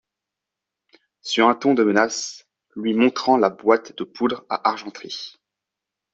[1.21, 5.35] Sur un ton de menace, lui montrant la boîte de poudre à argenterie.